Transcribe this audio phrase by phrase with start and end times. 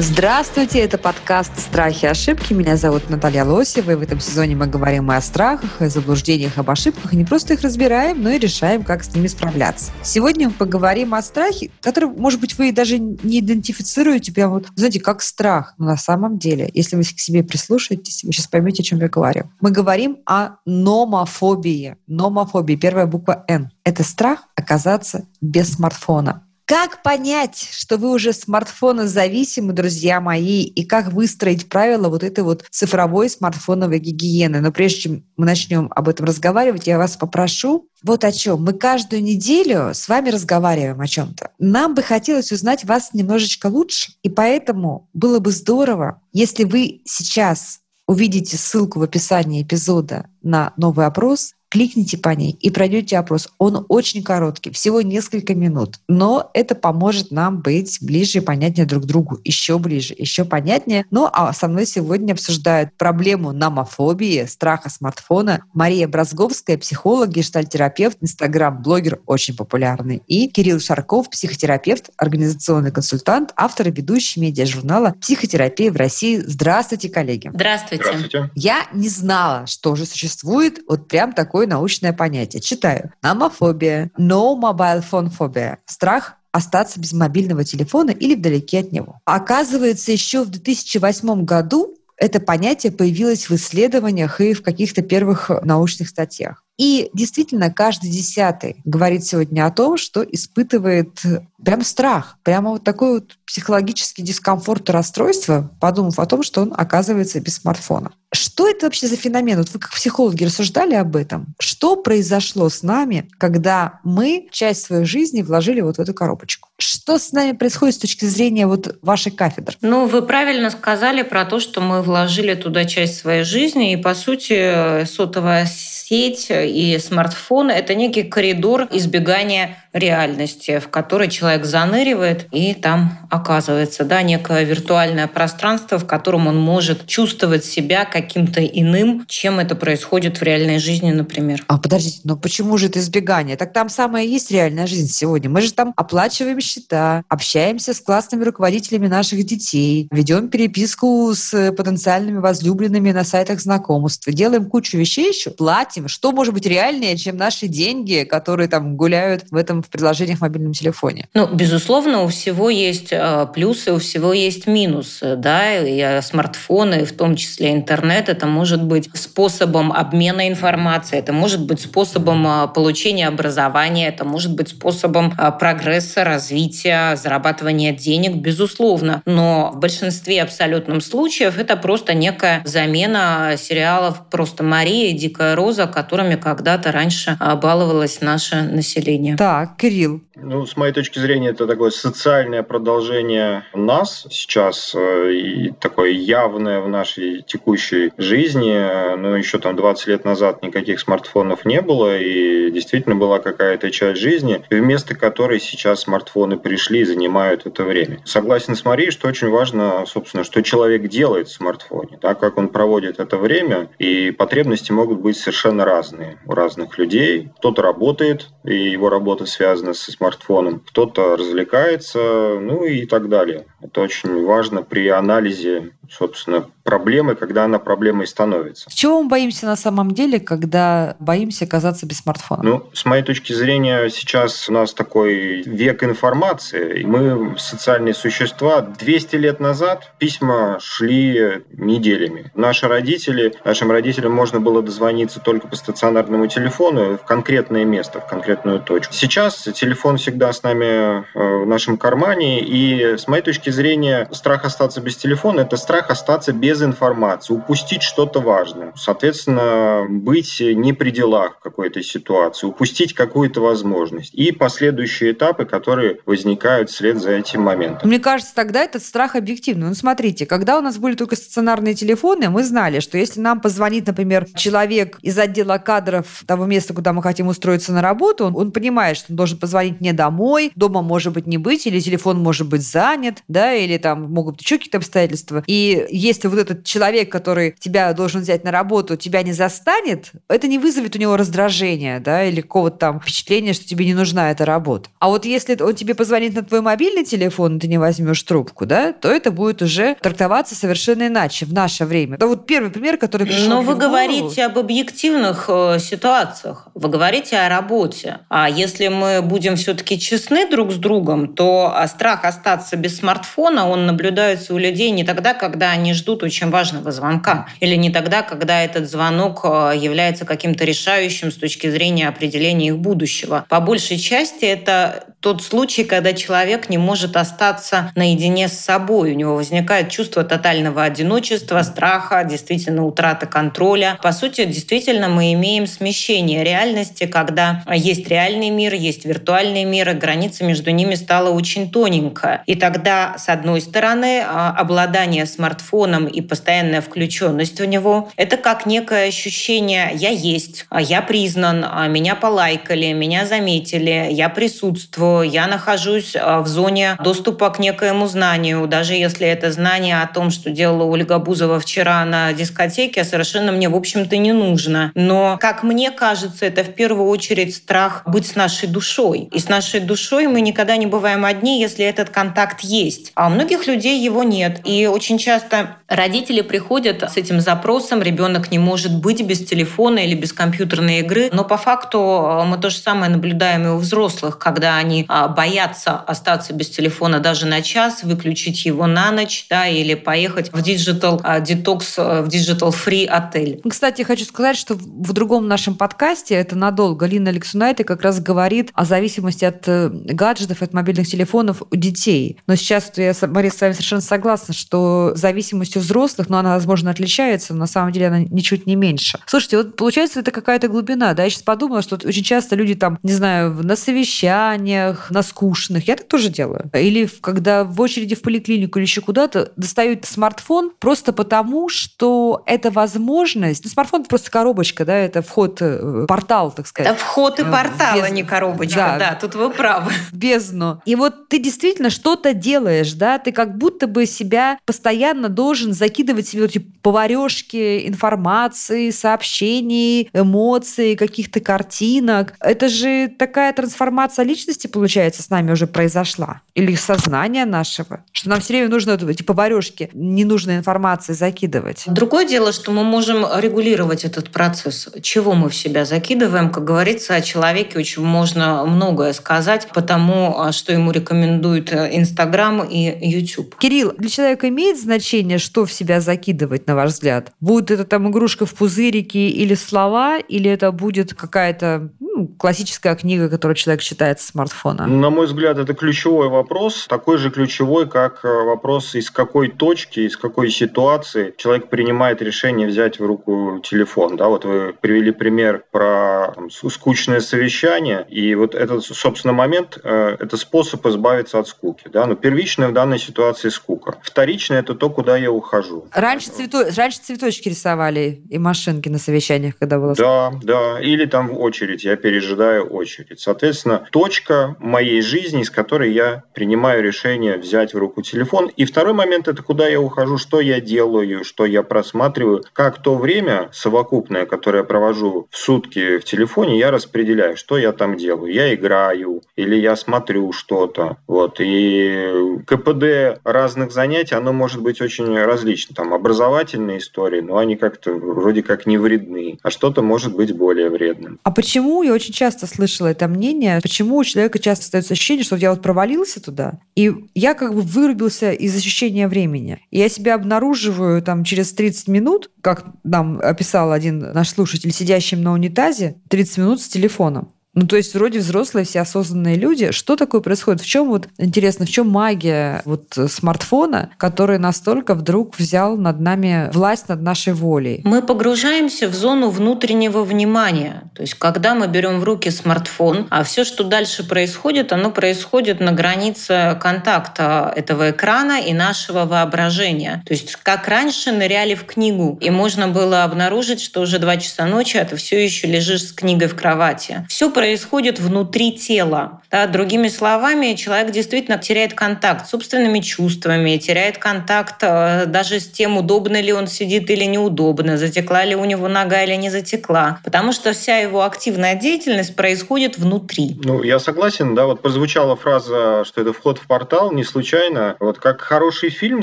[0.00, 2.52] Здравствуйте, это подкаст «Страхи и ошибки».
[2.52, 5.88] Меня зовут Наталья Лосева, и в этом сезоне мы говорим и о страхах, и о
[5.88, 9.90] заблуждениях, об ошибках, и не просто их разбираем, но и решаем, как с ними справляться.
[10.04, 15.00] Сегодня мы поговорим о страхе, который, может быть, вы даже не идентифицируете прямо вот, знаете,
[15.00, 15.74] как страх.
[15.78, 19.08] Но на самом деле, если вы к себе прислушаетесь, вы сейчас поймете, о чем я
[19.08, 19.50] говорю.
[19.60, 21.96] Мы говорим о номофобии.
[22.06, 23.72] Номофобии, первая буква «Н».
[23.82, 26.44] Это страх оказаться без смартфона.
[26.68, 32.44] Как понять, что вы уже смартфона зависимы, друзья мои, и как выстроить правила вот этой
[32.44, 34.60] вот цифровой смартфоновой гигиены?
[34.60, 38.62] Но прежде чем мы начнем об этом разговаривать, я вас попрошу вот о чем.
[38.62, 41.52] Мы каждую неделю с вами разговариваем о чем-то.
[41.58, 47.80] Нам бы хотелось узнать вас немножечко лучше, и поэтому было бы здорово, если вы сейчас
[48.06, 53.48] увидите ссылку в описании эпизода на новый опрос, кликните по ней и пройдете опрос.
[53.58, 59.04] Он очень короткий, всего несколько минут, но это поможет нам быть ближе и понятнее друг
[59.04, 61.06] другу, еще ближе, еще понятнее.
[61.10, 69.20] Ну а со мной сегодня обсуждают проблему номофобии, страха смартфона Мария Бразговская, психолог, гештальтерапевт, инстаграм-блогер
[69.26, 76.42] очень популярный, и Кирилл Шарков, психотерапевт, организационный консультант, автор и ведущий медиа-журнала «Психотерапия в России».
[76.44, 77.50] Здравствуйте, коллеги.
[77.52, 78.04] Здравствуйте.
[78.04, 78.50] Здравствуйте.
[78.54, 82.62] Я не знала, что же существует вот прям такой такое научное понятие.
[82.62, 83.12] Читаю.
[83.20, 85.78] Номофобия, no mobile phone phobia.
[85.86, 89.18] Страх остаться без мобильного телефона или вдалеке от него.
[89.24, 96.08] Оказывается, еще в 2008 году это понятие появилось в исследованиях и в каких-то первых научных
[96.08, 96.64] статьях.
[96.76, 101.20] И действительно, каждый десятый говорит сегодня о том, что испытывает
[101.64, 106.72] прям страх, прямо вот такой вот психологический дискомфорт и расстройство, подумав о том, что он
[106.76, 108.12] оказывается без смартфона.
[108.38, 109.58] Что это вообще за феномен?
[109.58, 111.56] Вот вы как психологи рассуждали об этом.
[111.58, 116.68] Что произошло с нами, когда мы часть своей жизни вложили вот в эту коробочку?
[116.78, 119.76] Что с нами происходит с точки зрения вот вашей кафедры?
[119.80, 124.14] Ну, вы правильно сказали про то, что мы вложили туда часть своей жизни, и, по
[124.14, 125.66] сути, сотовая
[126.08, 134.04] сеть и смартфон— это некий коридор избегания реальности, в которой человек заныривает и там оказывается,
[134.04, 140.38] да, некое виртуальное пространство, в котором он может чувствовать себя каким-то иным, чем это происходит
[140.38, 141.64] в реальной жизни, например.
[141.68, 143.56] А подождите, но почему же это избегание?
[143.56, 145.50] Так там самая есть реальная жизнь сегодня.
[145.50, 152.38] Мы же там оплачиваем счета, общаемся с классными руководителями наших детей, ведем переписку с потенциальными
[152.38, 155.97] возлюбленными на сайтах знакомств, делаем кучу вещей еще, платим.
[156.06, 160.42] Что может быть реальнее, чем наши деньги, которые там гуляют в этом в приложениях в
[160.42, 161.28] мобильном телефоне?
[161.34, 167.04] Ну, безусловно, у всего есть э, плюсы, у всего есть минусы, да, и э, смартфоны,
[167.04, 172.68] в том числе интернет, это может быть способом обмена информацией, это может быть способом э,
[172.68, 179.22] получения образования, это может быть способом прогресса, развития, зарабатывания денег, безусловно.
[179.24, 185.86] Но в большинстве абсолютном случаев это просто некая замена сериалов «Просто Мария» и «Дикая роза»,
[185.88, 189.36] которыми когда-то раньше баловалось наше население.
[189.36, 190.22] Так, Кирилл.
[190.40, 196.80] Ну, с моей точки зрения, это такое социальное продолжение нас сейчас э, и такое явное
[196.80, 199.16] в нашей текущей жизни.
[199.16, 204.20] Но еще там 20 лет назад никаких смартфонов не было, и действительно была какая-то часть
[204.20, 208.20] жизни, вместо которой сейчас смартфоны пришли и занимают это время.
[208.24, 212.68] Согласен с Марией, что очень важно, собственно, что человек делает в смартфоне, да, как он
[212.68, 217.50] проводит это время, и потребности могут быть совершенно разные у разных людей.
[217.58, 223.66] Кто-то работает, и его работа связана со смартфоном, кто-то развлекается, ну и так далее.
[223.80, 228.90] Это очень важно при анализе, собственно, проблемы, когда она проблемой становится.
[228.90, 232.62] Чего мы боимся на самом деле, когда боимся оказаться без смартфона?
[232.62, 237.04] Ну, с моей точки зрения, сейчас у нас такой век информации.
[237.04, 238.80] Мы социальные существа.
[238.80, 242.50] 200 лет назад письма шли неделями.
[242.54, 248.26] Наши родители, нашим родителям можно было дозвониться только по стационарному телефону в конкретное место, в
[248.26, 249.12] конкретную точку.
[249.12, 254.64] Сейчас телефон всегда с нами э, в нашем кармане, и с моей точки зрения, страх
[254.64, 258.92] остаться без телефона– это страх остаться без информации, упустить что-то важное.
[258.96, 264.34] Соответственно, быть не при делах какой-то ситуации, упустить какую-то возможность.
[264.34, 268.08] И последующие этапы, которые возникают вслед за этим моментом.
[268.08, 269.88] Мне кажется, тогда этот страх объективный.
[269.88, 274.06] Ну, смотрите, когда у нас были только стационарные телефоны, мы знали, что если нам позвонит,
[274.06, 278.72] например, человек из отдела кадров того места, куда мы хотим устроиться на работу, он, он
[278.72, 282.38] понимает, что он должен позвонить не не домой, дома может быть не быть, или телефон
[282.38, 285.62] может быть занят, да, или там могут быть еще какие-то обстоятельства.
[285.66, 290.68] И если вот этот человек, который тебя должен взять на работу, тебя не застанет, это
[290.68, 294.64] не вызовет у него раздражения, да, или какого-то там впечатления, что тебе не нужна эта
[294.64, 295.10] работа.
[295.18, 298.86] А вот если он тебе позвонит на твой мобильный телефон, и ты не возьмешь трубку,
[298.86, 302.36] да, то это будет уже трактоваться совершенно иначе в наше время.
[302.36, 307.56] Это вот первый пример, который пришел Но вы говорите об объективных э, ситуациях, вы говорите
[307.58, 308.40] о работе.
[308.48, 313.47] А если мы будем все-таки честны друг с другом, то а, страх остаться без смартфона,
[313.86, 318.42] он наблюдается у людей не тогда, когда они ждут очень важного звонка, или не тогда,
[318.42, 323.64] когда этот звонок э, является каким-то решающим с точки зрения определения их будущего.
[323.68, 329.32] По большей части это тот случай, когда человек не может остаться наедине с собой.
[329.32, 334.18] У него возникает чувство тотального одиночества, страха, действительно утраты контроля.
[334.22, 340.14] По сути, действительно мы имеем смещение реальности, когда есть реальный мир, есть виртуальный мир, и
[340.14, 342.62] граница между ними стала очень тоненькая.
[342.66, 348.86] И тогда, с одной стороны, а, обладание смартфоном и постоянная включенность в него— это как
[348.86, 355.66] некое ощущение «я есть», а «я признан», а «меня полайкали», «меня заметили», «я присутствую», «я
[355.66, 360.70] нахожусь а, в зоне доступа к некоему знанию», даже если это знание о том, что
[360.70, 365.12] делала Ольга Бузова вчера на дискотеке, совершенно мне, в общем-то, не нужно.
[365.14, 369.48] Но, как мне кажется, это в первую очередь страх быть с нашей душой.
[369.52, 373.32] И с нашей душой мы никогда не бываем одни, если этот контакт есть.
[373.34, 374.80] А у многих людей его нет.
[374.84, 380.34] И очень часто родители приходят с этим запросом, ребенок не может быть без телефона или
[380.34, 381.50] без компьютерной игры.
[381.52, 385.48] Но по факту э, мы то же самое наблюдаем и у взрослых, когда они а,
[385.48, 390.82] боятся остаться без телефона даже на час, выключить его на ночь, да, или поехать в
[390.82, 393.80] digital detox, в digital free отель.
[393.88, 398.90] Кстати, хочу сказать, что в другом нашем подкасте, это надолго, Лина Алексунайте как раз говорит
[398.94, 402.58] о зависимости от э, гаджетов, от мобильных телефонов у детей.
[402.66, 407.10] Но сейчас я, Мария, с вами совершенно согласна, что зависимость у взрослых, но она, возможно,
[407.10, 409.38] отличается, но на самом деле она ничуть не меньше.
[409.46, 411.44] Слушайте, вот получается, это какая-то глубина, да?
[411.44, 416.16] Я сейчас подумала, что очень часто люди там, не знаю, на совещаниях, на скучных, я
[416.16, 416.90] так тоже делаю.
[416.94, 422.90] Или когда в очереди в поликлинику или еще куда-то достают смартфон просто потому, что это
[422.90, 423.84] возможность.
[423.84, 427.12] Ну, смартфон это просто коробочка, да, это вход, э, портал, так сказать.
[427.12, 428.34] Это вход и Э, портал, а бездну.
[428.34, 428.96] не коробочка.
[428.96, 429.18] Да.
[429.18, 430.12] Да, тут вы правы.
[430.32, 431.00] бездну.
[431.04, 436.48] И вот ты действительно что-то делаешь, да, ты как будто бы себя постоянно должен закидывать
[436.48, 442.54] себе вот эти поварешки информации, сообщений, эмоций, каких-то картинок.
[442.60, 446.62] Это же такая трансформация личности, получается, с нами уже произошла.
[446.74, 448.24] Или сознания нашего.
[448.32, 452.02] Что нам все время нужно эти поварешки ненужной информации закидывать.
[452.06, 455.08] Другое дело, что мы можем регулировать этот процесс.
[455.22, 456.70] Чего мы в себя закидываем?
[456.70, 462.82] Как говорится, о человеке очень можно многое сказать, потому а, что ему рекомендуют э, Инстаграм
[462.82, 463.76] и YouTube.
[463.78, 467.52] Кирилл, для человека имеет значение, что в себя закидывать, на ваш взгляд?
[467.60, 472.10] Будет это там игрушка в пузырике или слова, или это будет какая-то
[472.46, 475.06] классическая книга, которую человек читает с смартфона?
[475.06, 480.20] На мой взгляд, это ключевой вопрос, такой же ключевой, как э, вопрос, из какой точки,
[480.20, 484.36] из какой ситуации человек принимает решение взять в руку телефон.
[484.36, 490.36] Да, вот вы привели пример про там, скучное совещание, и вот этот, собственно, момент э,–
[490.40, 492.08] это способ избавиться от скуки.
[492.12, 492.26] Да?
[492.26, 494.16] Но первичная в данной ситуации скука.
[494.22, 496.06] Вторичная– это то, куда я ухожу.
[496.12, 496.84] Раньше, цвето...
[496.96, 500.14] Раньше цветочки рисовали и машинки на совещаниях, когда было...
[500.14, 501.00] Да, да.
[501.00, 503.40] Или там в очередь, я пережидаю очередь.
[503.40, 508.70] Соответственно, точка моей жизни, с которой я принимаю решение взять в руку телефон.
[508.76, 513.14] И второй момент– это куда я ухожу, что я делаю, что я просматриваю, как то
[513.14, 518.52] время совокупное, которое я провожу в сутки в телефоне, я распределяю, что я там делаю.
[518.52, 521.16] Я играю или я смотрю что-то.
[521.26, 521.60] Вот.
[521.60, 525.94] И КПД разных занятий, оно может быть очень различно.
[525.94, 530.90] Там образовательные истории, но они как-то вроде как не вредны, а что-то может быть более
[530.90, 531.38] вредным.
[531.42, 535.54] А почему, я очень часто слышала это мнение, почему у человека часто остается ощущение, что
[535.54, 539.78] я вот провалился туда, и я как бы вырубился из ощущения времени.
[539.90, 545.42] И я себя обнаруживаю там через 30 минут, как нам описал один наш слушатель, сидящим
[545.42, 547.52] на унитазе, 30 минут с телефоном.
[547.74, 549.92] Ну, то есть вроде взрослые, все осознанные люди.
[549.92, 550.80] Что такое происходит?
[550.80, 556.70] В чем вот, интересно, в чем магия вот смартфона, который настолько вдруг взял над нами
[556.72, 558.00] власть над нашей волей?
[558.04, 561.02] Мы погружаемся в зону внутреннего внимания.
[561.14, 565.80] То есть, когда мы берем в руки смартфон, а все, что дальше происходит, оно происходит
[565.80, 570.22] на границе контакта этого экрана и нашего воображения.
[570.26, 574.66] То есть, как раньше ныряли в книгу, и можно было обнаружить, что уже два часа
[574.66, 577.26] ночи, а ты все еще лежишь с книгой в кровати.
[577.28, 579.42] Все происходит внутри тела.
[579.50, 585.68] Да, другими словами, человек действительно теряет контакт с собственными чувствами, теряет контакт э, даже с
[585.68, 590.20] тем, удобно ли он сидит или неудобно, затекла ли у него нога или не затекла.
[590.22, 593.58] Потому что вся его активная деятельность происходит внутри.
[593.64, 597.96] Ну, я согласен, да, вот прозвучала фраза, что это вход в портал, не случайно.
[597.98, 599.22] Вот как хороший фильм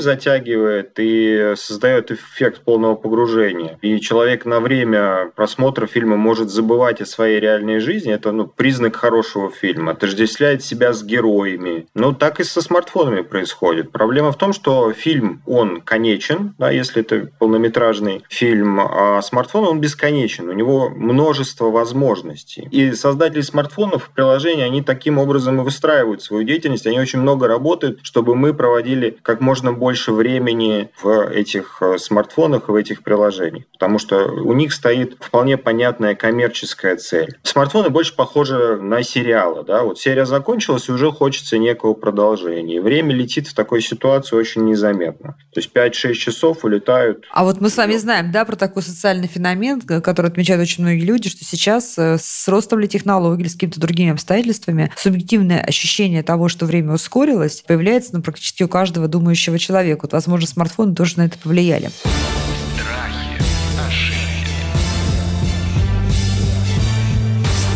[0.00, 3.78] затягивает и создает эффект полного погружения.
[3.80, 8.12] И человек на время просмотра фильма может забывать о своей реальной жизни.
[8.12, 9.92] Это ну, признак хорошего фильма.
[9.92, 11.86] Отождествляет себя с героями.
[11.94, 13.92] Ну, так и со смартфонами происходит.
[13.92, 19.80] Проблема в том, что фильм, он конечен, да, если это полнометражный фильм, а смартфон, он
[19.80, 20.48] бесконечен.
[20.48, 22.68] У него множество возможностей.
[22.70, 26.86] И создатели смартфонов, приложения, они таким образом и выстраивают свою деятельность.
[26.86, 32.68] Они очень много работают, чтобы мы проводили как можно больше времени в этих э, смартфонах
[32.68, 33.64] и в этих приложениях.
[33.72, 37.36] Потому что у них стоит вполне понятная коммерческая цель.
[37.42, 39.64] Смартфоны больше похожи на сериалы.
[39.64, 39.84] Да?
[39.84, 42.80] Вот серия закончилась, и уже хочется некого продолжения.
[42.80, 45.36] время летит в такой ситуации очень незаметно.
[45.52, 47.24] То есть 5-6 часов улетают.
[47.30, 51.04] А вот мы с вами знаем, да, про такой социальный феномен, который отмечают очень многие
[51.04, 56.22] люди, что сейчас э, с ростом ли технологий или с какими-то другими обстоятельствами субъективное ощущение
[56.22, 60.00] того, что время ускорилось, появляется ну, практически у каждого думающего человека.
[60.02, 61.90] Вот, возможно, смартфоны тоже на это повлияли.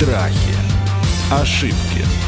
[0.00, 0.54] Страхи.
[1.30, 2.19] Ошибки.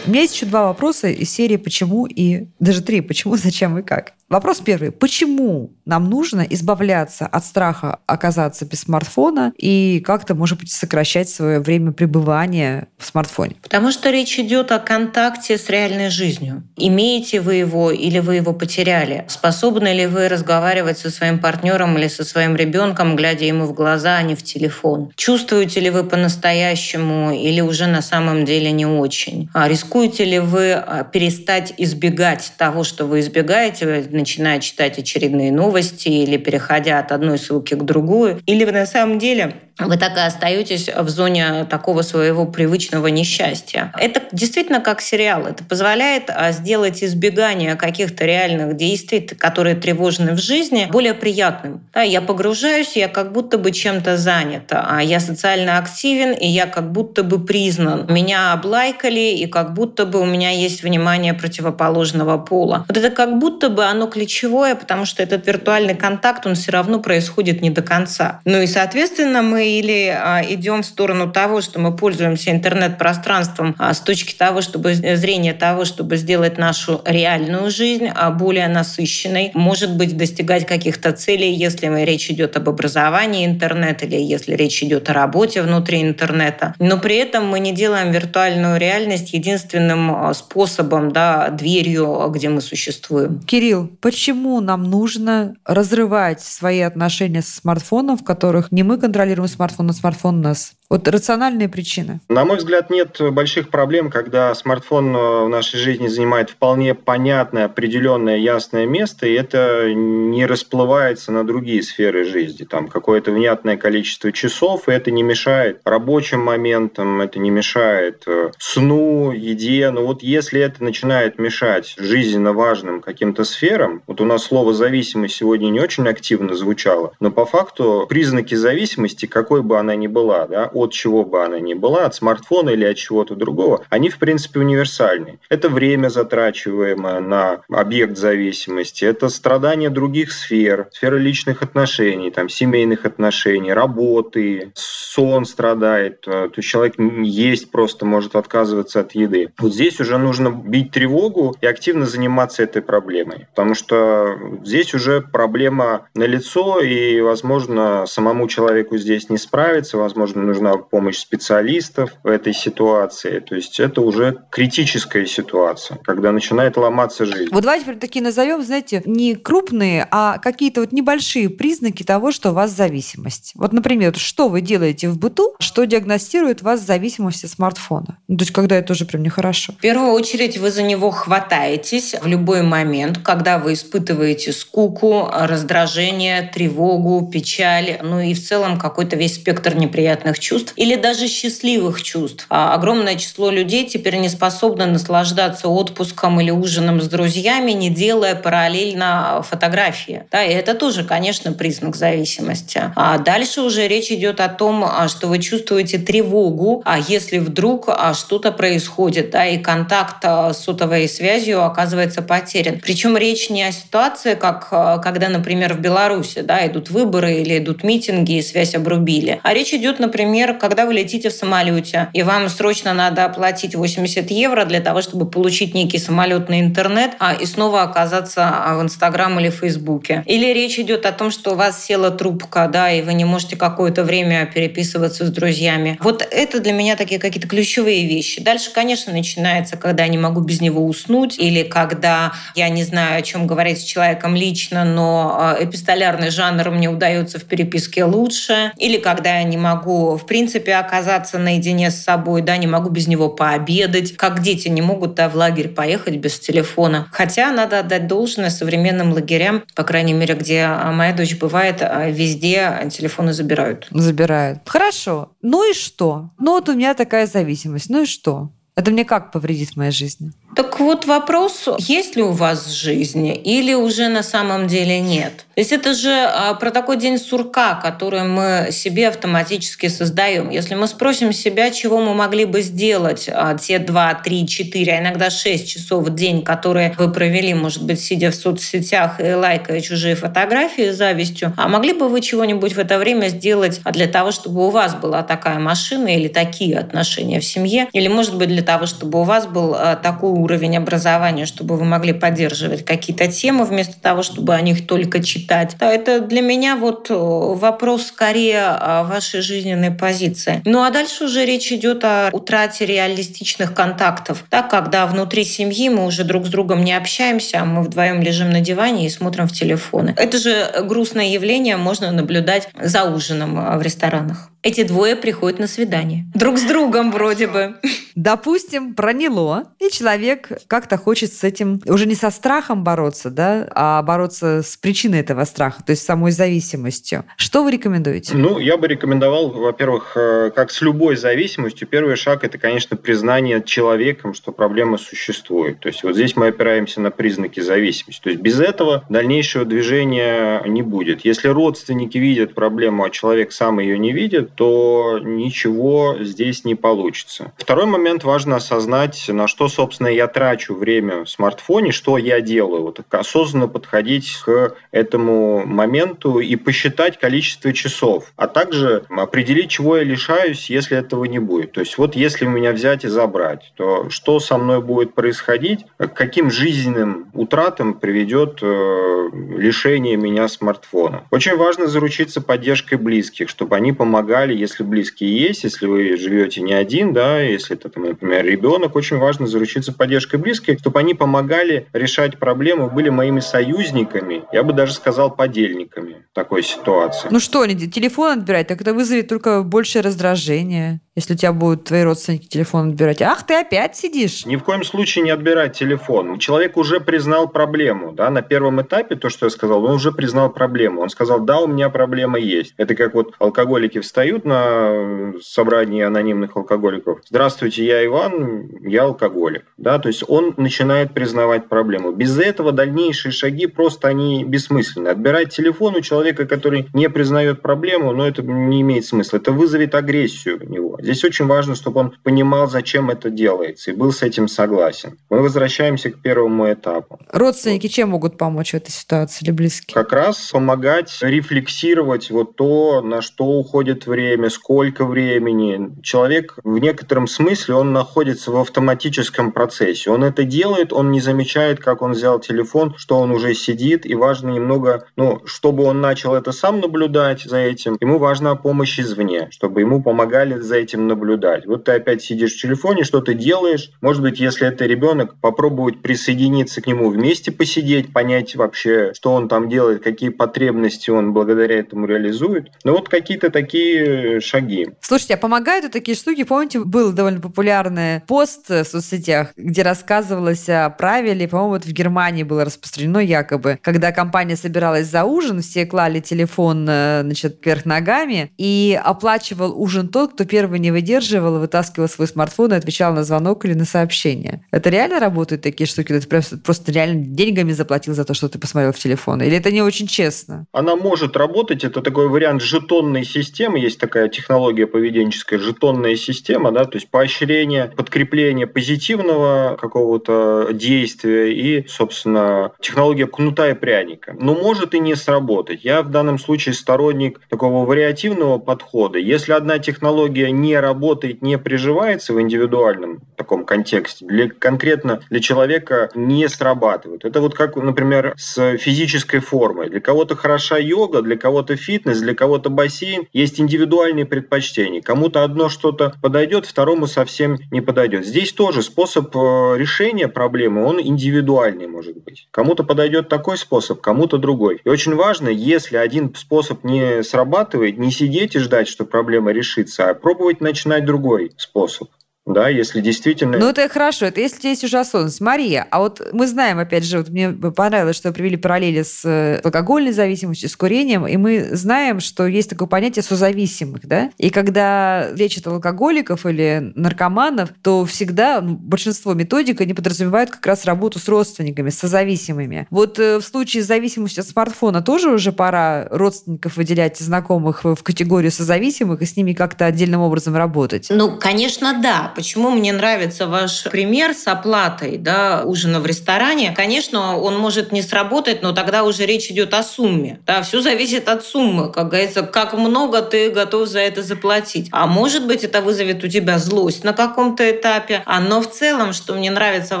[0.06, 3.82] У меня есть еще два вопроса из серии «Почему?» и даже три «Почему?», «Зачем?» и
[3.82, 4.12] «Как?».
[4.28, 4.90] Вопрос первый.
[4.90, 11.60] Почему нам нужно избавляться от страха оказаться без смартфона и как-то, может быть, сокращать свое
[11.60, 13.56] время пребывания в смартфоне?
[13.62, 16.64] Потому что речь идет о контакте с реальной жизнью.
[16.76, 19.24] Имеете вы его или вы его потеряли?
[19.28, 24.16] Способны ли вы разговаривать со своим партнером или со своим ребенком, глядя ему в глаза,
[24.16, 25.12] а не в телефон?
[25.16, 29.50] Чувствуете ли вы по-настоящему или уже на самом деле не очень?
[29.52, 29.93] А рискуете
[30.24, 36.98] ли вы а, перестать избегать того, что вы избегаете, начиная читать очередные новости или переходя
[36.98, 41.08] от одной ссылки к другой, или вы на самом деле вы так и остаетесь в
[41.08, 43.92] зоне такого своего привычного несчастья.
[43.98, 45.46] Это действительно как сериал.
[45.46, 51.84] Это позволяет а, сделать избегание каких-то реальных действий, которые тревожны в жизни, более приятным.
[51.92, 54.70] Да, я погружаюсь, я как будто бы чем-то занят.
[54.70, 58.06] А я социально активен, и я как будто бы признан.
[58.08, 62.84] Меня облайкали, и как будто бы у меня есть внимание противоположного пола.
[62.86, 67.00] Вот это как будто бы оно ключевое, потому что этот виртуальный контакт, он все равно
[67.00, 68.40] происходит не до конца.
[68.44, 73.94] Ну и, соответственно, мы или а, идем в сторону того, что мы пользуемся интернет-пространством а,
[73.94, 79.96] с точки того, чтобы зрения того, чтобы сделать нашу реальную жизнь а, более насыщенной, может
[79.96, 85.12] быть, достигать каких-то целей, если речь идет об образовании интернета или если речь идет о
[85.12, 86.74] работе внутри интернета.
[86.78, 93.40] Но при этом мы не делаем виртуальную реальность единственным способом, да, дверью, где мы существуем.
[93.40, 99.90] Кирилл, почему нам нужно разрывать свои отношения со смартфоном, в которых не мы контролируем смартфон,
[99.90, 100.72] а смартфон нас.
[100.90, 102.20] Вот рациональные причины.
[102.28, 107.64] На мой взгляд, нет больших проблем, когда смартфон э, в нашей жизни занимает вполне понятное,
[107.64, 112.64] определенное, ясное место, и это не расплывается на другие сферы жизни.
[112.64, 118.50] Там какое-то внятное количество часов, и это не мешает рабочим моментам, это не мешает э,
[118.58, 119.88] сну, еде.
[119.90, 125.36] Но вот если это начинает мешать жизненно важным каким-то сферам, вот у нас слово «зависимость»
[125.36, 130.46] сегодня не очень активно звучало, но по факту признаки зависимости, какой бы она ни была,
[130.46, 134.18] да, от чего бы она ни была, от смартфона или от чего-то другого, они, в
[134.18, 135.38] принципе, универсальны.
[135.48, 143.04] Это время, затрачиваемое на объект зависимости, это страдания других сфер, сферы личных отношений, там, семейных
[143.04, 149.52] отношений, работы, сон страдает, э, то есть человек есть просто может отказываться от еды.
[149.58, 155.20] Вот здесь уже нужно бить тревогу и активно заниматься этой проблемой, потому что здесь уже
[155.20, 162.28] проблема налицо, и, возможно, самому человеку здесь не справиться, возможно, нужно нужна помощь специалистов в
[162.28, 163.40] этой ситуации.
[163.40, 167.50] То есть это уже критическая ситуация, когда начинает ломаться жизнь.
[167.52, 172.54] Вот давайте такие назовем, знаете, не крупные, а какие-то вот небольшие признаки того, что у
[172.54, 173.52] вас зависимость.
[173.54, 178.18] Вот, например, что вы делаете в быту, что диагностирует вас зависимость от смартфона?
[178.28, 179.72] Ну, то есть когда это уже прям нехорошо.
[179.72, 186.50] В первую очередь вы за него хватаетесь в любой момент, когда вы испытываете скуку, раздражение,
[186.54, 192.02] тревогу, печаль, ну и в целом какой-то весь спектр неприятных чувств чувств или даже счастливых
[192.02, 192.46] чувств.
[192.48, 198.36] А огромное число людей теперь не способно наслаждаться отпуском или ужином с друзьями, не делая
[198.36, 200.24] параллельно фотографии.
[200.30, 202.80] Да, и это тоже, конечно, признак зависимости.
[202.94, 207.88] А дальше уже речь идет о том, а, что вы чувствуете тревогу, а если вдруг
[207.88, 212.80] а, что-то происходит, да, и контакт с сотовой связью оказывается потерян.
[212.80, 214.68] Причем речь не о ситуации, как
[215.02, 219.40] когда, например, в Беларуси да, идут выборы или идут митинги, и связь обрубили.
[219.42, 224.30] А речь идет, например, когда вы летите в самолете, и вам срочно надо оплатить 80
[224.30, 229.48] евро для того, чтобы получить некий самолетный интернет, а и снова оказаться в Инстаграм или
[229.48, 230.22] Фейсбуке.
[230.26, 233.56] Или речь идет о том, что у вас села трубка, да, и вы не можете
[233.56, 235.98] какое-то время переписываться с друзьями.
[236.00, 238.42] Вот это для меня такие какие-то ключевые вещи.
[238.42, 243.18] Дальше, конечно, начинается, когда я не могу без него уснуть, или когда я не знаю,
[243.18, 248.72] о чем говорить с человеком лично, но а, эпистолярный жанр мне удается в переписке лучше,
[248.78, 253.06] или когда я не могу, в принципе, оказаться наедине с собой, да, не могу без
[253.06, 257.06] него пообедать, как дети не могут да, в лагерь поехать без телефона.
[257.12, 262.68] Хотя надо отдать должное современным лагерям, по крайней мере, где моя дочь бывает, а, везде
[262.90, 263.86] телефоны забирают.
[263.92, 264.58] Забирают.
[264.66, 265.30] Хорошо.
[265.40, 266.30] Ну и что?
[266.40, 267.88] Ну вот у меня такая зависимость.
[267.88, 268.50] Ну и что?
[268.74, 270.32] Это мне как повредит в моей жизни?
[270.54, 275.44] Так вот вопрос, есть ли у вас жизнь или уже на самом деле нет?
[275.54, 280.50] То есть это же а, про такой день сурка, который мы себе автоматически создаем.
[280.50, 285.00] Если мы спросим себя, чего мы могли бы сделать а, те 2, 3, 4, а
[285.00, 289.80] иногда 6 часов в день, которые вы провели, может быть, сидя в соцсетях и лайкая
[289.80, 294.32] чужие фотографии с завистью, а могли бы вы чего-нибудь в это время сделать для того,
[294.32, 298.62] чтобы у вас была такая машина или такие отношения в семье, или, может быть, для
[298.62, 303.64] того, чтобы у вас был а, такой уровень образования, чтобы вы могли поддерживать какие-то темы
[303.64, 305.76] вместо того, чтобы о них только читать.
[305.80, 310.62] Да, это для меня вот э, вопрос скорее о вашей жизненной позиции.
[310.64, 314.44] Ну а дальше уже речь идет о утрате реалистичных контактов.
[314.50, 318.50] Да, когда внутри семьи мы уже друг с другом не общаемся, а мы вдвоем лежим
[318.50, 320.14] на диване и смотрим в телефоны.
[320.16, 325.66] Это же грустное явление можно наблюдать за ужином э, в ресторанах эти двое приходят на
[325.66, 326.24] свидание.
[326.34, 327.76] Друг с другом вроде бы.
[328.14, 334.02] Допустим, проняло, и человек как-то хочет с этим уже не со страхом бороться, да, а
[334.02, 337.24] бороться с причиной этого страха, то есть самой зависимостью.
[337.36, 338.36] Что вы рекомендуете?
[338.36, 343.62] Ну, я бы рекомендовал, во-первых, э, как с любой зависимостью, первый шаг– это, конечно, признание
[343.62, 345.80] человеком, что проблема существует.
[345.80, 348.22] То есть вот здесь мы опираемся на признаки зависимости.
[348.22, 351.24] То есть без этого дальнейшего движения не будет.
[351.26, 357.52] Если родственники видят проблему, а человек сам ее не видит, то ничего здесь не получится.
[357.56, 362.82] Второй момент важно осознать, на что, собственно, я трачу время в смартфоне, что я делаю.
[362.82, 370.04] Вот осознанно подходить к этому моменту и посчитать количество часов, а также определить, чего я
[370.04, 371.72] лишаюсь, если этого не будет.
[371.72, 376.08] То есть вот если меня взять и забрать, то что со мной будет происходить, к
[376.08, 381.24] каким жизненным утратам приведет э, лишение меня смартфона.
[381.30, 386.60] Очень важно заручиться поддержкой близких, чтобы они помогали помогали, если близкие есть, если вы живете
[386.60, 391.14] не один, да, если это, там, например, ребенок, очень важно заручиться поддержкой близких, чтобы они
[391.14, 397.28] помогали решать проблемы, были моими союзниками, я бы даже сказал подельниками такой ситуации.
[397.30, 402.02] Ну что, телефон отбирать, так это вызовет только большее раздражение если у тебя будут твои
[402.02, 403.22] родственники телефон отбирать.
[403.22, 404.46] Ах, ты опять сидишь.
[404.46, 406.38] Ни в коем случае не отбирать телефон.
[406.38, 408.12] Человек уже признал проблему.
[408.12, 408.30] Да?
[408.30, 411.02] На первом этапе, то, что я сказал, он уже признал проблему.
[411.02, 412.74] Он сказал, да, у меня проблема есть.
[412.76, 417.20] Это как вот алкоголики встают на собрании анонимных алкоголиков.
[417.28, 419.64] Здравствуйте, я Иван, я алкоголик.
[419.76, 419.98] Да?
[419.98, 422.12] То есть он начинает признавать проблему.
[422.12, 425.08] Без этого дальнейшие шаги просто они бессмысленны.
[425.08, 429.36] Отбирать телефон у человека, который не признает проблему, но ну, это не имеет смысла.
[429.36, 430.98] Это вызовет агрессию у него.
[431.00, 435.18] Здесь очень важно, чтобы он понимал, зачем это делается, и был с этим согласен.
[435.30, 437.18] Мы возвращаемся к первому этапу.
[437.30, 439.94] Родственники чем могут помочь в этой ситуации или близкие?
[439.94, 444.13] Как раз помогать рефлексировать вот то, на что уходит время,
[444.48, 446.00] сколько времени.
[446.02, 450.10] Человек в некотором смысле, он находится в автоматическом процессе.
[450.10, 454.14] Он это делает, он не замечает, как он взял телефон, что он уже сидит, и
[454.14, 459.48] важно немного, ну, чтобы он начал это сам наблюдать за этим, ему важна помощь извне,
[459.50, 461.66] чтобы ему помогали за этим наблюдать.
[461.66, 463.90] Вот ты опять сидишь в телефоне, что ты делаешь.
[464.00, 469.48] Может быть, если это ребенок, попробовать присоединиться к нему вместе посидеть, понять вообще, что он
[469.48, 472.68] там делает, какие потребности он благодаря этому реализует.
[472.84, 474.03] Ну вот какие-то такие
[474.40, 474.88] шаги.
[475.00, 476.44] Слушайте, а помогают вот такие штуки?
[476.44, 482.42] Помните, был довольно популярный пост в соцсетях, где рассказывалось о правиле, по-моему, вот в Германии
[482.42, 488.52] было распространено якобы, когда компания собиралась за ужин, все клали телефон, э, значит, вверх ногами,
[488.58, 493.64] и оплачивал ужин тот, кто первый не выдерживал, вытаскивал свой смартфон и отвечал на звонок
[493.64, 494.64] или на сообщение.
[494.70, 496.18] Это реально работают такие штуки?
[496.18, 499.42] Ты просто, просто реально деньгами заплатил за то, что ты посмотрел в телефон?
[499.42, 500.66] Или это не очень честно?
[500.72, 506.84] Она может работать, это такой вариант жетонной системы, есть такая технология поведенческая, жетонная система, да,
[506.84, 514.36] то есть поощрение, подкрепление позитивного какого-то действия и, собственно, технология кнута и пряника.
[514.38, 515.84] Но может и не сработать.
[515.84, 519.18] Я в данном случае сторонник такого вариативного подхода.
[519.18, 526.10] Если одна технология не работает, не приживается в индивидуальном таком контексте, для, конкретно для человека
[526.14, 527.24] не срабатывает.
[527.24, 529.90] Это вот как, например, с физической формой.
[529.90, 533.26] Для кого-то хороша йога, для кого-то фитнес, для кого-то бассейн.
[533.32, 533.83] Есть индивидуальные
[534.24, 535.00] предпочтения.
[535.00, 538.26] Кому-то одно что-то подойдет, второму совсем не подойдет.
[538.26, 542.48] Здесь тоже способ э, решения проблемы, он индивидуальный может быть.
[542.50, 544.80] Кому-то подойдет такой способ, кому-то другой.
[544.84, 550.10] И очень важно, если один способ не срабатывает, не сидеть и ждать, что проблема решится,
[550.10, 552.08] а пробовать начинать другой способ
[552.46, 553.56] да, если действительно...
[553.56, 555.40] Ну, это хорошо, это если есть уже осознанность.
[555.40, 559.24] Мария, а вот мы знаем, опять же, вот мне понравилось, что вы привели параллели с
[559.24, 564.50] э, алкогольной зависимостью, с курением, и мы знаем, что есть такое понятие созависимых, да, и
[564.50, 571.18] когда лечат алкоголиков или наркоманов, то всегда ну, большинство методик, они подразумевают как раз работу
[571.18, 572.86] с родственниками, с созависимыми.
[572.90, 578.52] Вот э, в случае зависимости от смартфона тоже уже пора родственников выделять знакомых в категорию
[578.52, 581.06] созависимых и с ними как-то отдельным образом работать?
[581.08, 586.72] Ну, конечно, да Почему мне нравится ваш пример с оплатой да, ужина в ресторане?
[586.76, 590.40] Конечно, он может не сработать, но тогда уже речь идет о сумме.
[590.46, 594.88] Да, все зависит от суммы, как говорится, как много ты готов за это заплатить.
[594.92, 598.22] А может быть, это вызовет у тебя злость на каком-то этапе.
[598.26, 600.00] А но в целом, что мне нравится в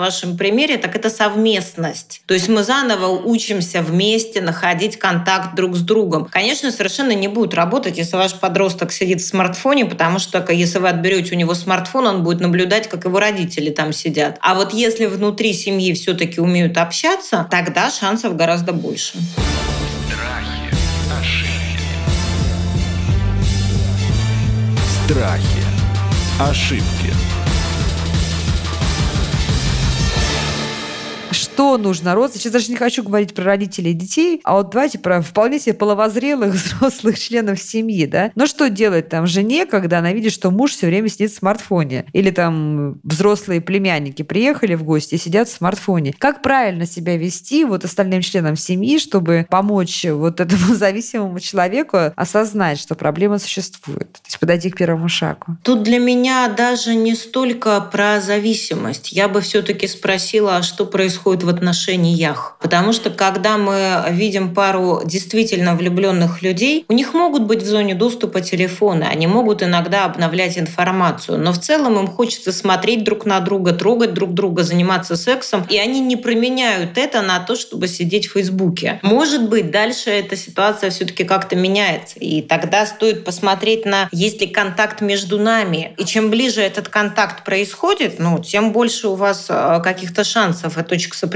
[0.00, 2.22] вашем примере, так это совместность.
[2.26, 6.26] То есть мы заново учимся вместе находить контакт друг с другом.
[6.30, 10.88] Конечно, совершенно не будет работать, если ваш подросток сидит в смартфоне, потому что если вы
[10.88, 14.38] отберете у него смартфон, он будет наблюдать, как его родители там сидят.
[14.40, 19.18] А вот если внутри семьи все-таки умеют общаться, тогда шансов гораздо больше.
[20.08, 20.74] Страхи,
[21.20, 21.84] ошибки.
[25.06, 25.64] Страхи.
[26.40, 27.23] Ошибки.
[31.54, 32.42] Что нужно родственникам.
[32.42, 35.74] Сейчас даже не хочу говорить про родителей и детей, а вот давайте про вполне себе
[35.74, 38.32] половозрелых взрослых членов семьи, да.
[38.34, 42.06] Но что делать там жене, когда она видит, что муж все время сидит в смартфоне?
[42.12, 46.12] Или там взрослые племянники приехали в гости и сидят в смартфоне.
[46.18, 52.80] Как правильно себя вести вот остальным членам семьи, чтобы помочь вот этому зависимому человеку осознать,
[52.80, 54.12] что проблема существует?
[54.12, 55.56] То есть подойти к первому шагу.
[55.62, 59.12] Тут для меня даже не столько про зависимость.
[59.12, 62.56] Я бы все-таки спросила, а что происходит в отношениях.
[62.60, 67.94] Потому что когда мы видим пару действительно влюбленных людей, у них могут быть в зоне
[67.94, 73.40] доступа телефоны, они могут иногда обновлять информацию, но в целом им хочется смотреть друг на
[73.40, 78.26] друга, трогать друг друга, заниматься сексом, и они не применяют это на то, чтобы сидеть
[78.26, 78.98] в Фейсбуке.
[79.02, 84.46] Может быть, дальше эта ситуация все-таки как-то меняется, и тогда стоит посмотреть на, есть ли
[84.46, 85.94] контакт между нами.
[85.98, 90.78] И чем ближе этот контакт происходит, ну, тем больше у вас э, каких-то шансов.
[90.78, 91.33] Очень точек соприкосновения.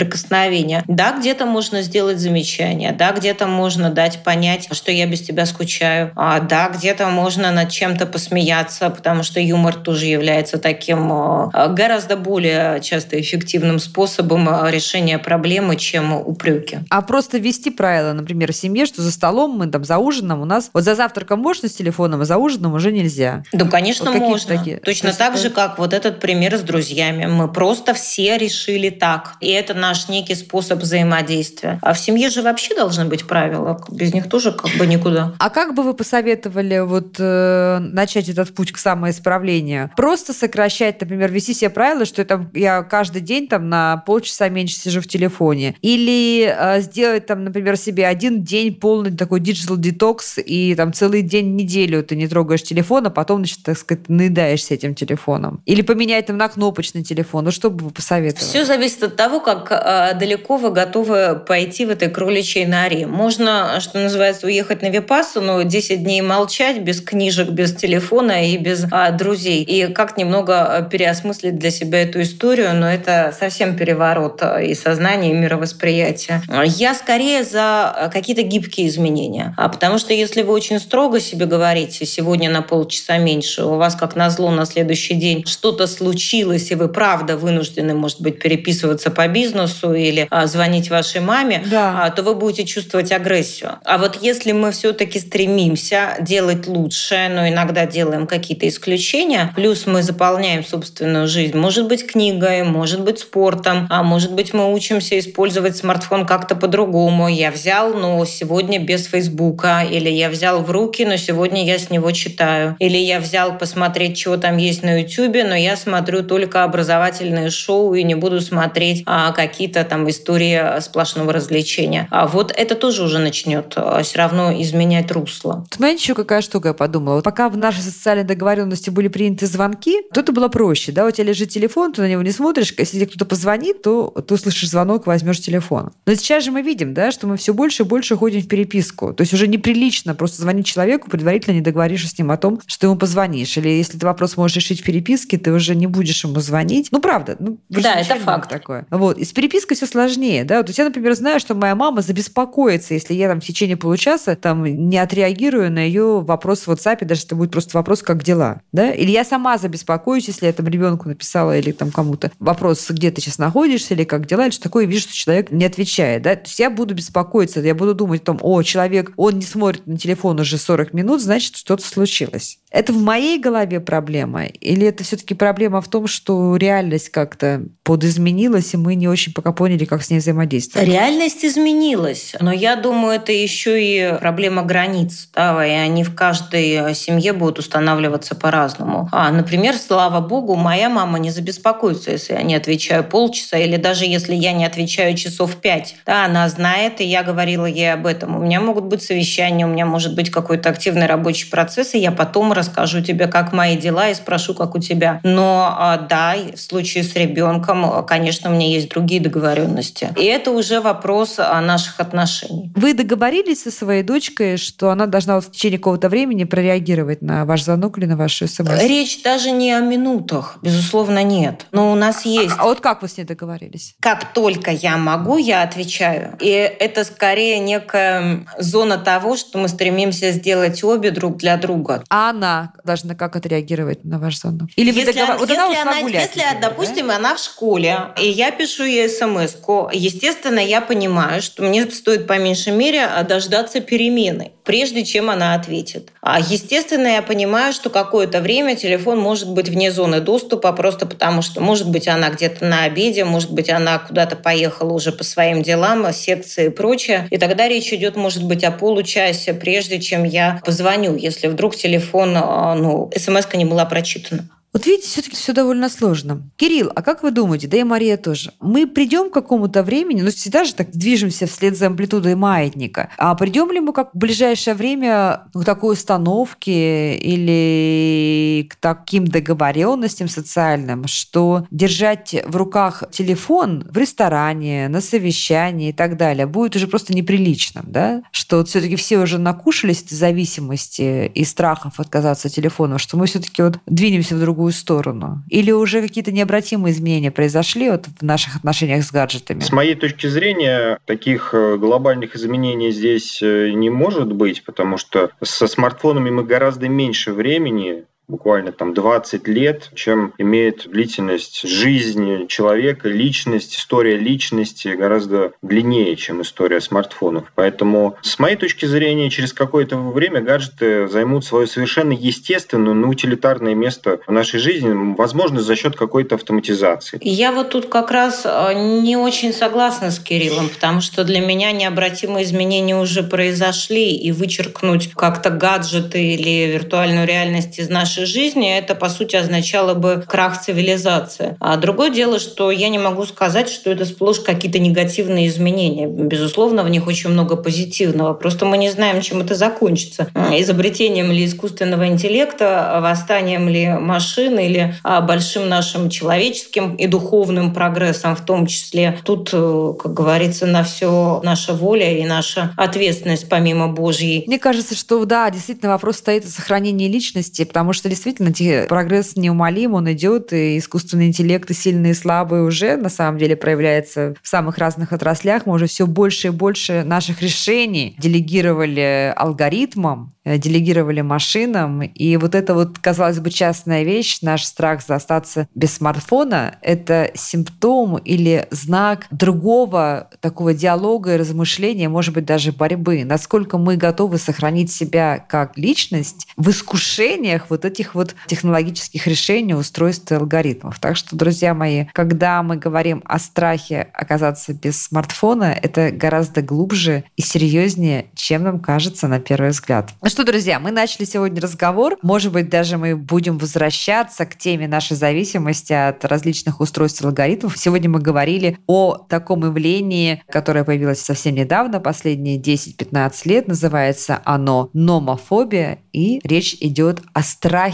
[0.88, 6.12] Да, где-то можно сделать замечание, да, где-то можно дать понять, что я без тебя скучаю,
[6.16, 12.16] а, да, где-то можно над чем-то посмеяться, потому что юмор тоже является таким а, гораздо
[12.16, 16.78] более часто эффективным способом а, решения проблемы, чем упреки.
[16.90, 20.44] А просто ввести правила, например, в семье, что за столом мы там за ужином у
[20.44, 23.44] нас вот за завтраком можно с телефоном, а за ужином уже нельзя.
[23.52, 24.56] Да, конечно, вот можно.
[24.56, 24.78] Такие.
[24.78, 27.26] Точно так же, как вот этот пример с друзьями.
[27.26, 29.34] Мы просто все решили так.
[29.40, 31.79] И это это наш некий способ взаимодействия.
[31.83, 33.81] А в семье же вообще должны быть правила.
[33.90, 35.35] Без них тоже как бы никуда.
[35.38, 39.90] А как бы вы посоветовали вот э, начать этот путь к самоисправлению?
[39.96, 44.77] Просто сокращать, например, вести себе правила, что там, я каждый день там на полчаса меньше
[44.77, 45.74] сижу в телефоне.
[45.81, 51.22] Или э, сделать там, например, себе один день полный такой digital детокс и там целый
[51.22, 55.62] день, неделю ты не трогаешь телефон, а потом, значит, так сказать, наедаешься этим телефоном.
[55.64, 57.46] Или поменять там на кнопочный телефон.
[57.46, 58.44] Ну, что бы вы посоветовали?
[58.44, 63.06] Все зависит от того, как э, далеко вы готовы пойти в этой кроличьей норе.
[63.06, 68.86] Можно, что называется, уехать на Випассану, 10 дней молчать без книжек, без телефона и без
[68.90, 69.62] а, друзей.
[69.62, 75.34] И как немного переосмыслить для себя эту историю, но это совсем переворот и сознания, и
[75.34, 76.42] мировосприятия.
[76.64, 79.54] Я скорее за какие-то гибкие изменения.
[79.56, 83.94] А потому что если вы очень строго себе говорите, сегодня на полчаса меньше, у вас
[83.94, 89.26] как назло на следующий день что-то случилось, и вы правда вынуждены, может быть, переписываться по
[89.28, 92.04] бизнесу или а, звонить вашей маме, да.
[92.04, 93.72] а, то вы будете чувствовать агрессию.
[93.85, 100.02] А вот если мы все-таки стремимся делать лучше, но иногда делаем какие-то исключения, плюс мы
[100.02, 105.76] заполняем собственную жизнь, может быть, книгой, может быть, спортом, а может быть, мы учимся использовать
[105.76, 107.28] смартфон как-то по-другому.
[107.28, 111.90] Я взял, но сегодня без Фейсбука, или я взял в руки, но сегодня я с
[111.90, 116.64] него читаю, или я взял посмотреть, что там есть на YouTube, но я смотрю только
[116.64, 122.06] образовательные шоу и не буду смотреть а, какие-то там истории сплошного развлечения.
[122.12, 125.66] А вот это тоже уже начнет а, все равно изменять русло.
[125.76, 127.16] Знаете, еще какая штука я подумала?
[127.16, 130.92] Вот пока в нашей социальной договоренности были приняты звонки, то это было проще.
[130.92, 131.06] Да?
[131.06, 132.72] У тебя лежит телефон, ты на него не смотришь.
[132.78, 135.90] Если кто-то позвонит, то ты услышишь звонок, возьмешь телефон.
[136.06, 139.12] Но сейчас же мы видим, да, что мы все больше и больше ходим в переписку.
[139.12, 142.86] То есть уже неприлично просто звонить человеку, предварительно не договорившись с ним о том, что
[142.86, 143.56] ему позвонишь.
[143.56, 146.90] Или если ты вопрос можешь решить в переписке, ты уже не будешь ему звонить.
[146.92, 147.34] Ну, правда.
[147.40, 148.48] Ну, да, это факт.
[148.48, 148.86] Такое.
[148.90, 149.18] Вот.
[149.18, 150.44] И с перепиской все сложнее.
[150.44, 150.58] Да?
[150.58, 154.64] Вот я, например, знаю, что моя мама забеспокоится, если я там в течение получаса там
[154.64, 158.62] не отреагирую на ее вопрос в WhatsApp, даже это будет просто вопрос, как дела.
[158.72, 158.90] Да?
[158.90, 163.20] Или я сама забеспокоюсь, если я там ребенку написала или там кому-то вопрос, где ты
[163.20, 166.22] сейчас находишься, или как дела, или что такое, и вижу, что человек не отвечает.
[166.22, 166.34] Да?
[166.34, 169.87] То есть я буду беспокоиться, я буду думать о том, о, человек, он не смотрит
[169.87, 172.58] на телефон уже 40 минут, значит, что-то случилось.
[172.70, 174.44] Это в моей голове проблема?
[174.44, 179.52] Или это все-таки проблема в том, что реальность как-то подизменилась, и мы не очень пока
[179.52, 180.87] поняли, как с ней взаимодействовать?
[180.87, 186.94] Реальность изменилась, но я думаю, это еще и проблема границ, да, и они в каждой
[186.94, 189.09] семье будут устанавливаться по-разному.
[189.12, 194.04] А, например, слава богу, моя мама не забеспокоится, если я не отвечаю полчаса, или даже
[194.04, 195.96] если я не отвечаю часов пять.
[196.04, 198.37] Да, она знает, и я говорила ей об этом.
[198.37, 202.12] У меня могут быть совещания, у меня может быть какой-то активный рабочий процесс, и я
[202.12, 205.20] потом расскажу тебе, как мои дела, и спрошу, как у тебя.
[205.22, 210.10] Но а, да, в случае с ребенком, конечно, у меня есть другие договоренности.
[210.16, 212.72] И это уже вопрос о наших отношениях.
[212.74, 217.64] Вы договорились со своей дочкой, что она должна в течение какого-то времени прореагировать на ваш
[217.64, 218.82] звонок или на вашу смс?
[218.82, 221.66] Речь даже не о минутах, безусловно, нет.
[221.72, 222.54] Но у нас есть...
[222.58, 223.94] А вот как вы с ней договорились?
[224.00, 226.36] Как только я могу, я отвечаю.
[226.40, 232.02] И это скорее некая зона того, что мы стремимся сделать обе друг для друга.
[232.08, 234.70] А она она должна как отреагировать на ваш звонок?
[234.76, 235.30] Или если, договор...
[235.30, 237.16] она, вот если, она, она гулять, если например, допустим, да?
[237.16, 239.56] она в школе, и я пишу ей смс
[239.92, 245.54] естественно, я понимаю, что мне стоит по меньшей мере а, дождаться перемены, прежде чем она
[245.54, 246.11] ответит.
[246.20, 251.42] А естественно, я понимаю, что какое-то время телефон может быть вне зоны доступа, просто потому
[251.42, 255.62] что, может быть, она где-то на обеде, может быть, она куда-то поехала уже по своим
[255.62, 257.26] делам, секции и прочее.
[257.30, 262.37] И тогда речь идет, может быть, о получасе, прежде чем я позвоню, если вдруг телефон
[262.37, 262.38] а,
[262.77, 264.48] ну, смс не была прочитана.
[264.72, 266.42] Вот видите, все-таки все довольно сложно.
[266.57, 270.31] Кирилл, а как вы думаете, да и Мария тоже, мы придем к какому-то времени, ну
[270.31, 274.74] всегда же так движемся вслед за амплитудой маятника, а придем ли мы как в ближайшее
[274.74, 283.96] время к такой установке или к таким договоренностям социальным, что держать в руках телефон в
[283.96, 288.22] ресторане, на совещании и так далее будет уже просто неприличным, да?
[288.33, 293.26] Что вот все-таки все уже накушались этой зависимости и страхов отказаться от телефона, что мы
[293.26, 295.44] все-таки вот двинемся в другую другую сторону?
[295.48, 299.60] Или уже какие-то необратимые изменения произошли вот в наших отношениях с гаджетами?
[299.60, 305.30] С моей точки зрения, таких э, глобальных изменений здесь э, не может быть, потому что
[305.42, 313.08] со смартфонами мы гораздо меньше времени буквально там 20 лет, чем имеет длительность жизни человека,
[313.08, 317.50] личность, история личности гораздо длиннее, чем история смартфонов.
[317.54, 323.74] Поэтому, с моей точки зрения, через какое-то время гаджеты займут свое совершенно естественное, но утилитарное
[323.74, 327.18] место в нашей жизни, возможно, за счет какой-то автоматизации.
[327.22, 331.72] Я вот тут как раз э, не очень согласна с Кириллом, потому что для меня
[331.72, 338.76] необратимые изменения уже произошли, и вычеркнуть как-то гаджеты или виртуальную реальность из нашей нашей жизни,
[338.76, 341.57] это, по сути, означало бы крах цивилизации.
[341.61, 346.07] А другое дело, что я не могу сказать, что это сплошь какие-то негативные изменения.
[346.07, 348.35] Безусловно, в них очень много позитивного.
[348.35, 350.28] Просто мы не знаем, чем это закончится.
[350.52, 358.35] Изобретением ли искусственного интеллекта, восстанием ли машин или а, большим нашим человеческим и духовным прогрессом
[358.35, 359.18] в том числе.
[359.24, 364.44] Тут, э, как говорится, на все наша воля и наша ответственность помимо Божьей.
[364.46, 368.52] Мне кажется, что да, действительно вопрос стоит о сохранении личности, потому что действительно
[368.86, 373.56] прогресс неумолим, он идет, и искусственный интеллект и сильные и слабые уже на самом деле
[373.56, 375.66] проявляется в самых разных отраслях.
[375.66, 382.02] Мы уже все больше и больше наших решений делегировали алгоритмам, э, делегировали машинам.
[382.02, 387.30] И вот эта вот, казалось бы, частная вещь, наш страх за остаться без смартфона, это
[387.34, 393.24] симптом или знак другого такого диалога и размышления, может быть, даже борьбы.
[393.24, 400.30] Насколько мы готовы сохранить себя как личность в искушениях вот этих вот технологических решений, устройств
[400.30, 400.98] и алгоритмов.
[400.98, 407.24] Так что, друзья мои, когда мы говорим о страхе оказаться без смартфона, это гораздо глубже
[407.37, 410.11] и серьезнее, чем нам кажется на первый взгляд.
[410.22, 412.16] Ну что, друзья, мы начали сегодня разговор.
[412.22, 417.76] Может быть, даже мы будем возвращаться к теме нашей зависимости от различных устройств и алгоритмов.
[417.76, 423.68] Сегодня мы говорили о таком явлении, которое появилось совсем недавно, последние 10-15 лет.
[423.68, 427.88] Называется оно номофобия, и речь идет о страхе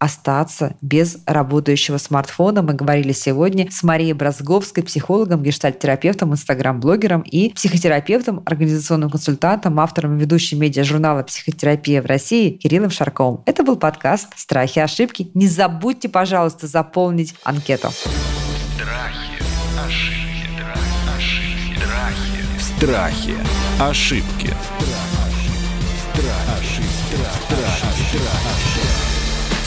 [0.00, 2.62] остаться без работающего смартфона.
[2.62, 10.20] Мы говорили сегодня с Марией Бразговской, психологом, гештальт-терапевтом, инстаграм-блогером и психотерапевтом, организационным консультантом, автором и
[10.20, 13.42] ведущим медиа-журнала «Психотерапия в России» Кириллом Шарковым.
[13.44, 15.30] Это был подкаст «Страхи и ошибки».
[15.34, 17.90] Не забудьте, пожалуйста, заполнить анкету.
[22.80, 23.34] Страхи,
[23.78, 24.54] ошибки, ошибки,
[26.14, 26.82] страхи,
[27.50, 28.79] ошибки.